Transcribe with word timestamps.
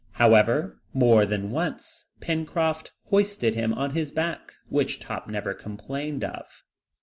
However, 0.13 0.81
more 0.95 1.27
than 1.27 1.51
once 1.51 2.05
Pencroft 2.21 2.91
hoisted 3.09 3.53
him 3.53 3.71
on 3.71 3.91
his 3.91 4.09
back, 4.09 4.55
which 4.67 4.99
Top 4.99 5.27
never 5.27 5.53
complained 5.53 6.23
of. 6.23 6.47